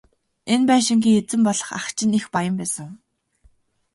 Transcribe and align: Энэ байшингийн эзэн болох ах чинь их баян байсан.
Энэ 0.53 0.65
байшингийн 0.69 1.19
эзэн 1.21 1.41
болох 1.47 1.69
ах 1.79 1.87
чинь 1.97 2.17
их 2.19 2.25
баян 2.33 2.55
байсан. 2.59 2.89